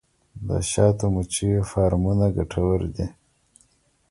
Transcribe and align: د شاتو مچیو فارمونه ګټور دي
د 0.47 0.49
شاتو 0.71 1.05
مچیو 1.13 1.61
فارمونه 1.71 2.25
ګټور 2.35 2.81
دي 2.95 3.07